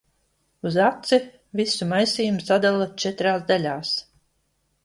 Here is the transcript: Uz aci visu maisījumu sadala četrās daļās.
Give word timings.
Uz 0.69 0.77
aci 0.85 1.19
visu 1.59 1.89
maisījumu 1.91 2.47
sadala 2.49 2.91
četrās 3.05 3.47
daļās. 3.53 3.93